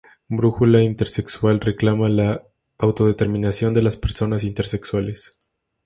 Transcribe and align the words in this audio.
Brújula 0.31 0.81
Intersexual 0.81 1.59
reclama 1.59 2.09
la 2.09 2.41
autodeterminación 2.79 3.75
de 3.75 3.83
las 3.83 3.97
personas 3.97 4.43
intersexuales. 4.43 5.37